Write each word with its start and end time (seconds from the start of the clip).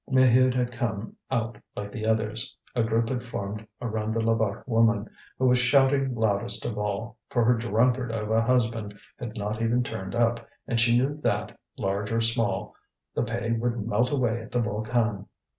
Maheude 0.11 0.55
had 0.55 0.71
come 0.71 1.15
out 1.29 1.59
like 1.75 1.91
the 1.91 2.07
others. 2.07 2.57
A 2.75 2.81
group 2.81 3.09
had 3.09 3.23
formed 3.23 3.67
around 3.83 4.15
the 4.15 4.21
Levaque 4.25 4.67
woman, 4.67 5.07
who 5.37 5.45
was 5.45 5.59
shouting 5.59 6.15
loudest 6.15 6.65
of 6.65 6.75
all, 6.75 7.17
for 7.29 7.45
her 7.45 7.53
drunkard 7.53 8.11
of 8.11 8.31
a 8.31 8.41
husband 8.41 8.97
had 9.19 9.37
not 9.37 9.61
even 9.61 9.83
turned 9.83 10.15
up, 10.15 10.39
and 10.65 10.79
she 10.79 10.97
knew 10.97 11.21
that, 11.21 11.55
large 11.77 12.11
or 12.11 12.19
small, 12.19 12.73
the 13.13 13.21
pay 13.21 13.51
would 13.51 13.85
melt 13.87 14.09
away 14.11 14.41
at 14.41 14.49
the 14.51 14.59
Volcan. 14.59 15.27